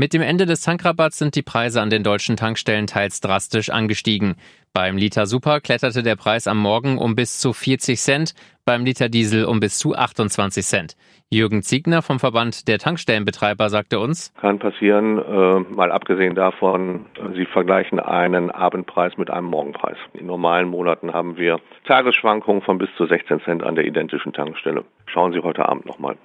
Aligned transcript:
Mit 0.00 0.14
dem 0.14 0.22
Ende 0.22 0.46
des 0.46 0.60
Tankrabatts 0.60 1.18
sind 1.18 1.34
die 1.34 1.42
Preise 1.42 1.82
an 1.82 1.90
den 1.90 2.04
deutschen 2.04 2.36
Tankstellen 2.36 2.86
teils 2.86 3.20
drastisch 3.20 3.68
angestiegen. 3.68 4.36
Beim 4.72 4.96
Liter 4.96 5.26
Super 5.26 5.60
kletterte 5.60 6.04
der 6.04 6.14
Preis 6.14 6.46
am 6.46 6.62
Morgen 6.62 6.98
um 6.98 7.16
bis 7.16 7.40
zu 7.40 7.52
40 7.52 7.98
Cent, 7.98 8.34
beim 8.64 8.84
Liter 8.84 9.08
Diesel 9.08 9.44
um 9.44 9.58
bis 9.58 9.76
zu 9.76 9.96
28 9.96 10.64
Cent. 10.64 10.96
Jürgen 11.30 11.62
Ziegner 11.62 12.00
vom 12.02 12.20
Verband 12.20 12.68
der 12.68 12.78
Tankstellenbetreiber 12.78 13.70
sagte 13.70 13.98
uns, 13.98 14.32
kann 14.40 14.60
passieren, 14.60 15.18
äh, 15.18 15.74
mal 15.74 15.90
abgesehen 15.90 16.36
davon, 16.36 17.06
Sie 17.34 17.46
vergleichen 17.46 17.98
einen 17.98 18.52
Abendpreis 18.52 19.16
mit 19.16 19.30
einem 19.30 19.48
Morgenpreis. 19.48 19.96
In 20.12 20.26
normalen 20.26 20.68
Monaten 20.68 21.12
haben 21.12 21.36
wir 21.38 21.58
Tagesschwankungen 21.88 22.62
von 22.62 22.78
bis 22.78 22.88
zu 22.96 23.06
16 23.06 23.40
Cent 23.40 23.64
an 23.64 23.74
der 23.74 23.84
identischen 23.84 24.32
Tankstelle. 24.32 24.84
Schauen 25.06 25.32
Sie 25.32 25.40
heute 25.40 25.68
Abend 25.68 25.86
nochmal. 25.86 26.16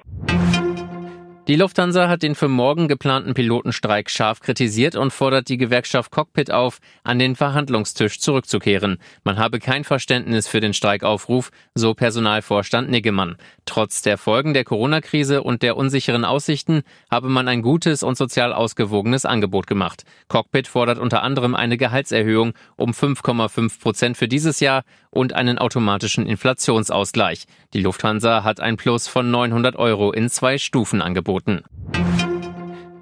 Die 1.49 1.57
Lufthansa 1.57 2.07
hat 2.07 2.23
den 2.23 2.35
für 2.35 2.47
morgen 2.47 2.87
geplanten 2.87 3.33
Pilotenstreik 3.33 4.09
scharf 4.09 4.39
kritisiert 4.39 4.95
und 4.95 5.11
fordert 5.11 5.49
die 5.49 5.57
Gewerkschaft 5.57 6.09
Cockpit 6.09 6.51
auf, 6.51 6.79
an 7.03 7.19
den 7.19 7.35
Verhandlungstisch 7.35 8.21
zurückzukehren. 8.21 8.97
Man 9.25 9.37
habe 9.37 9.59
kein 9.59 9.83
Verständnis 9.83 10.47
für 10.47 10.61
den 10.61 10.73
Streikaufruf, 10.73 11.51
so 11.75 11.95
Personalvorstand 11.95 12.89
Niggemann. 12.89 13.35
Trotz 13.65 14.01
der 14.01 14.17
Folgen 14.17 14.53
der 14.53 14.63
Corona-Krise 14.63 15.43
und 15.43 15.63
der 15.63 15.75
unsicheren 15.75 16.23
Aussichten 16.23 16.83
habe 17.11 17.27
man 17.27 17.49
ein 17.49 17.61
gutes 17.61 18.03
und 18.03 18.17
sozial 18.17 18.53
ausgewogenes 18.53 19.25
Angebot 19.25 19.67
gemacht. 19.67 20.05
Cockpit 20.29 20.67
fordert 20.69 20.97
unter 20.97 21.23
anderem 21.23 21.55
eine 21.55 21.75
Gehaltserhöhung 21.75 22.53
um 22.77 22.91
5,5 22.91 23.81
Prozent 23.81 24.15
für 24.15 24.29
dieses 24.29 24.61
Jahr 24.61 24.83
und 25.09 25.33
einen 25.33 25.57
automatischen 25.57 26.25
Inflationsausgleich. 26.25 27.47
Die 27.73 27.81
Lufthansa 27.81 28.45
hat 28.45 28.61
ein 28.61 28.77
Plus 28.77 29.09
von 29.09 29.29
900 29.29 29.75
Euro 29.75 30.13
in 30.13 30.29
zwei 30.29 30.57
Stufen 30.57 31.01
angeboten 31.01 31.32
angeboten. 31.33 31.63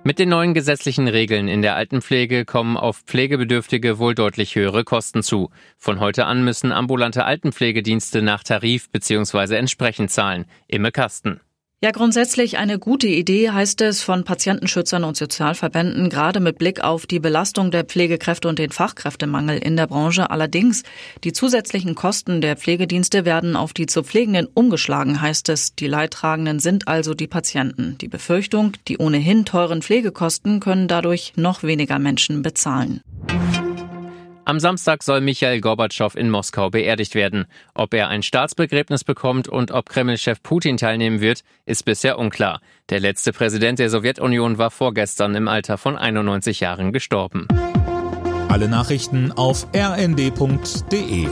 Mit 0.03 0.17
den 0.17 0.29
neuen 0.29 0.55
gesetzlichen 0.55 1.07
Regeln 1.07 1.47
in 1.47 1.61
der 1.61 1.75
Altenpflege 1.75 2.43
kommen 2.43 2.75
auf 2.75 3.01
Pflegebedürftige 3.05 3.99
wohl 3.99 4.15
deutlich 4.15 4.55
höhere 4.55 4.83
Kosten 4.83 5.21
zu. 5.21 5.51
Von 5.77 5.99
heute 5.99 6.25
an 6.25 6.43
müssen 6.43 6.71
ambulante 6.71 7.23
Altenpflegedienste 7.23 8.23
nach 8.23 8.43
Tarif 8.43 8.89
bzw. 8.89 9.55
entsprechend 9.57 10.09
zahlen. 10.09 10.45
Imme 10.67 10.91
Kasten. 10.91 11.39
Ja, 11.83 11.89
grundsätzlich 11.89 12.59
eine 12.59 12.77
gute 12.77 13.07
Idee, 13.07 13.49
heißt 13.49 13.81
es 13.81 14.03
von 14.03 14.23
Patientenschützern 14.23 15.03
und 15.03 15.17
Sozialverbänden, 15.17 16.11
gerade 16.11 16.39
mit 16.39 16.59
Blick 16.59 16.83
auf 16.83 17.07
die 17.07 17.19
Belastung 17.19 17.71
der 17.71 17.85
Pflegekräfte 17.85 18.47
und 18.47 18.59
den 18.59 18.69
Fachkräftemangel 18.69 19.57
in 19.57 19.77
der 19.77 19.87
Branche. 19.87 20.29
Allerdings, 20.29 20.83
die 21.23 21.33
zusätzlichen 21.33 21.95
Kosten 21.95 22.39
der 22.39 22.55
Pflegedienste 22.55 23.25
werden 23.25 23.55
auf 23.55 23.73
die 23.73 23.87
zu 23.87 24.03
Pflegenden 24.03 24.47
umgeschlagen, 24.53 25.21
heißt 25.21 25.49
es. 25.49 25.73
Die 25.73 25.87
Leidtragenden 25.87 26.59
sind 26.59 26.87
also 26.87 27.15
die 27.15 27.25
Patienten. 27.25 27.97
Die 27.99 28.09
Befürchtung, 28.09 28.73
die 28.87 28.99
ohnehin 28.99 29.45
teuren 29.45 29.81
Pflegekosten 29.81 30.59
können 30.59 30.87
dadurch 30.87 31.33
noch 31.35 31.63
weniger 31.63 31.97
Menschen 31.97 32.43
bezahlen. 32.43 33.01
Am 34.43 34.59
Samstag 34.59 35.03
soll 35.03 35.21
Michael 35.21 35.61
Gorbatschow 35.61 36.15
in 36.15 36.29
Moskau 36.29 36.71
beerdigt 36.71 37.13
werden. 37.13 37.45
Ob 37.75 37.93
er 37.93 38.07
ein 38.07 38.23
Staatsbegräbnis 38.23 39.03
bekommt 39.03 39.47
und 39.47 39.71
ob 39.71 39.87
Kreml-Chef 39.87 40.41
Putin 40.41 40.77
teilnehmen 40.77 41.21
wird, 41.21 41.43
ist 41.65 41.85
bisher 41.85 42.17
unklar. 42.17 42.59
Der 42.89 42.99
letzte 42.99 43.33
Präsident 43.33 43.77
der 43.77 43.89
Sowjetunion 43.89 44.57
war 44.57 44.71
vorgestern 44.71 45.35
im 45.35 45.47
Alter 45.47 45.77
von 45.77 45.95
91 45.95 46.59
Jahren 46.59 46.91
gestorben. 46.91 47.47
Alle 48.49 48.67
Nachrichten 48.67 49.31
auf 49.31 49.67
rnd.de 49.75 51.27